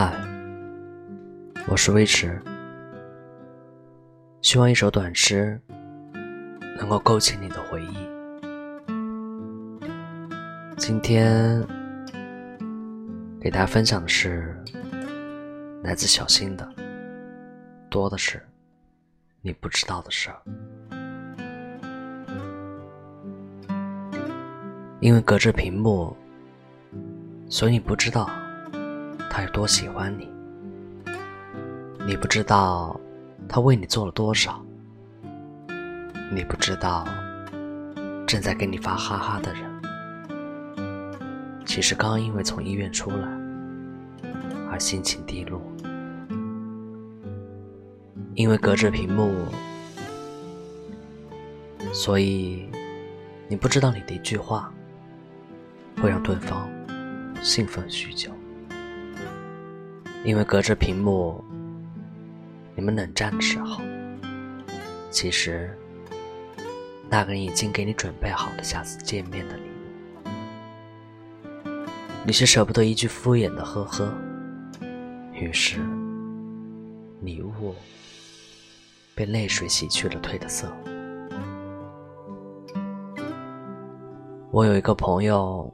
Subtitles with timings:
[0.00, 0.14] 嗨
[1.66, 2.40] 我是微迟，
[4.42, 5.60] 希望一首短诗
[6.78, 7.96] 能够勾起你的回忆。
[10.76, 11.66] 今天
[13.40, 14.56] 给大家分享的是
[15.82, 16.72] 来自小新的，
[17.90, 18.40] 多的是
[19.42, 20.40] 你不知道的事儿。
[25.00, 26.16] 因为隔着屏幕，
[27.48, 28.30] 所以你不知道
[29.30, 30.30] 他有多喜欢你。
[32.06, 32.98] 你不知道
[33.48, 34.64] 他为你做了多少，
[36.32, 37.06] 你不知道
[38.26, 39.62] 正在给你发哈哈的人，
[41.66, 43.28] 其实刚因为从医院出来
[44.70, 45.60] 而心情低落。
[48.34, 49.34] 因为隔着屏幕，
[51.92, 52.70] 所以
[53.48, 54.72] 你不知道你的一句话
[56.00, 56.68] 会让对方
[57.42, 58.30] 兴奋许久。
[60.24, 61.44] 因为隔着屏幕。
[62.74, 63.82] 你们冷战的时候，
[65.10, 65.76] 其实
[67.10, 70.28] 那个人已经给你准备好了下次见面的礼物，
[72.24, 74.14] 你是舍不得一句敷衍的呵呵，
[75.32, 75.80] 于是
[77.20, 77.74] 礼物
[79.16, 80.72] 被泪水洗去了褪的色。
[84.52, 85.68] 我有一个朋友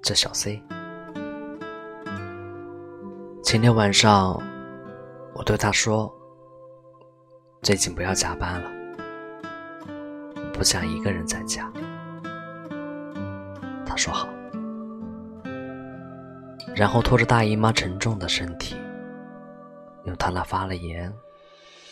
[0.00, 0.62] 叫小 C，
[3.54, 4.36] 前天晚上。
[5.32, 6.12] 我对他说
[7.62, 8.68] ：“最近不要加班了，
[10.52, 11.72] 不想一个人在家。”
[13.86, 14.26] 他说好，
[16.74, 18.74] 然后拖着大姨妈沉重的身体，
[20.02, 21.14] 用他那发了炎、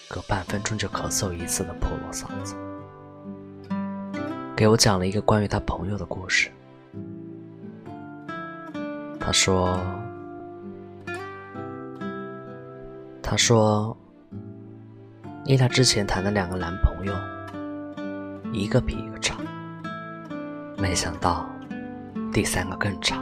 [0.08, 2.56] 隔半分钟就咳嗽一次的破锣嗓子，
[4.56, 6.50] 给我讲了一个关于他朋友的故事。
[9.20, 9.78] 他说。
[13.32, 13.96] 他说
[15.42, 17.14] ：“妮娜之前谈的两个男朋友，
[18.52, 19.38] 一个比一个差。
[20.76, 21.48] 没想到
[22.30, 23.16] 第三个更差。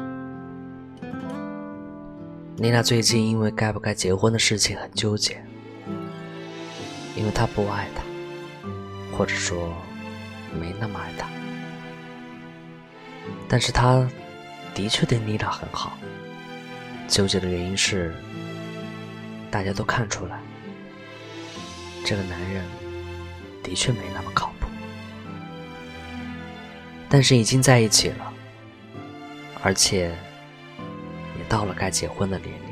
[2.56, 5.40] 妮娜最近因为该不该结婚的事情很纠结，
[7.14, 8.02] 因为她不爱他，
[9.16, 9.72] 或者说
[10.60, 11.28] 没那么爱他。
[13.48, 14.04] 但是她
[14.74, 15.92] 的确对妮娜很好。
[17.06, 18.12] 纠结的原因是。”
[19.50, 20.38] 大家都看出来，
[22.04, 22.64] 这个男人
[23.62, 24.68] 的确没那么靠谱，
[27.08, 28.32] 但是已经在一起了，
[29.62, 30.14] 而且
[31.36, 32.70] 也到了该结婚的年龄。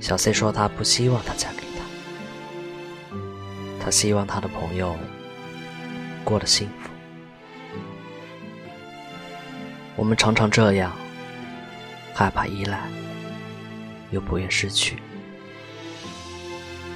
[0.00, 3.16] 小 C 说他不希望她嫁给他，
[3.82, 4.94] 他希望他的朋友
[6.22, 6.90] 过得幸福。
[9.96, 10.92] 我们常常这样，
[12.12, 12.80] 害怕依赖。
[14.10, 14.98] 又不愿失去，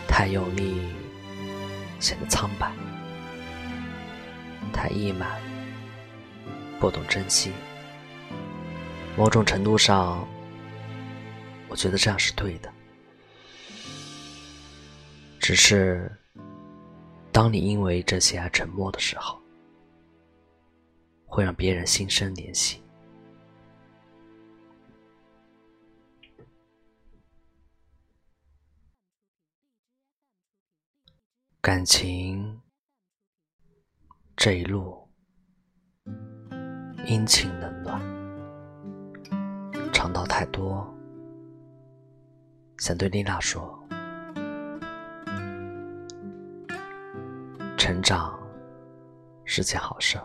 [0.07, 0.81] 太用力
[2.01, 2.73] 显得苍白，
[4.73, 5.41] 太溢满
[6.79, 7.53] 不懂珍惜。
[9.17, 10.27] 某种程度上，
[11.69, 12.73] 我觉得这样是对的。
[15.41, 16.11] 只是，
[17.33, 19.41] 当你因为这些而沉默的时候，
[21.27, 22.83] 会让别人心生怜惜。
[31.61, 32.61] 感情
[34.37, 34.97] 这一路
[37.05, 38.01] 阴晴冷暖，
[39.93, 40.89] 尝到太多，
[42.79, 43.77] 想对丽娜说：
[47.77, 48.39] 成长
[49.45, 50.17] 是件好事，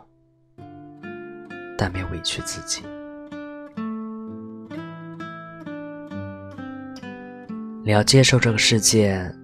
[1.76, 2.84] 但别委屈自己。
[7.84, 9.36] 你要接受这个世界。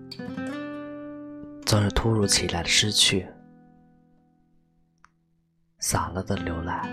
[1.70, 3.28] 总有突如其来的失去，
[5.78, 6.90] 洒了的牛奶，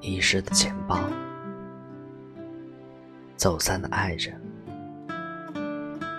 [0.00, 0.98] 遗失的钱包，
[3.36, 4.34] 走散的爱人，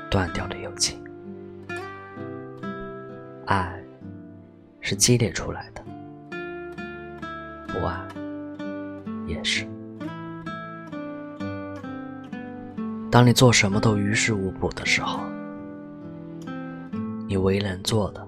[0.09, 1.03] 断掉的友情。
[3.47, 3.77] 爱
[4.79, 5.83] 是积累出来的，
[7.67, 7.99] 不爱
[9.25, 9.67] 也是。
[13.11, 15.19] 当你做什么都于事无补的时候。
[17.27, 18.25] 你唯一能做的，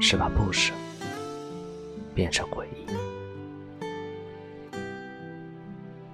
[0.00, 0.72] 是把不舍
[2.14, 2.86] 变成回忆。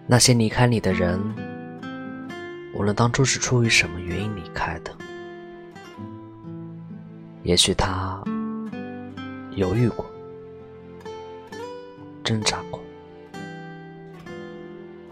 [0.07, 1.19] 那些离开你的人，
[2.75, 4.93] 无论当初是出于什么原因离开的，
[7.45, 8.23] 也许他
[9.53, 10.05] 犹豫过、
[12.25, 12.81] 挣扎过、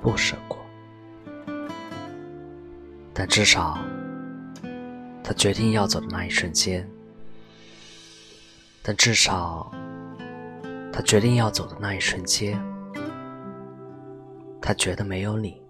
[0.03, 0.59] 不舍过，
[3.15, 3.79] 但至少，
[5.25, 6.89] 他决定要走的那一瞬间，
[8.83, 9.73] 但至少，
[10.93, 12.61] 他决定要走的那一瞬间，
[14.61, 15.63] 他觉得没有你，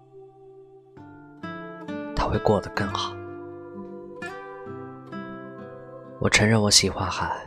[2.15, 3.15] 他会过得更好。
[6.19, 7.45] 我承认我喜欢海，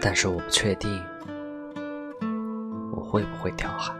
[0.00, 1.02] 但是我不确定
[2.92, 3.99] 我会不会跳海。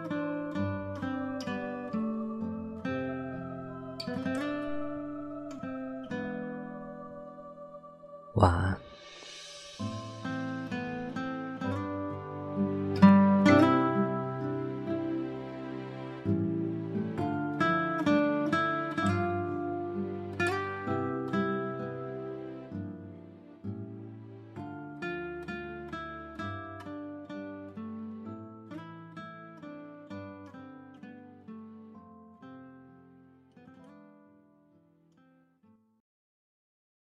[8.40, 8.89] 晚安。